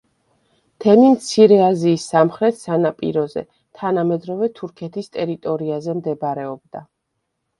[0.83, 3.43] თემი მცირე აზიის სამხრეთ სანაპიროზე,
[3.81, 6.83] თანამედროვე თურქეთის ტერიტორიაზე მდებარეობდა.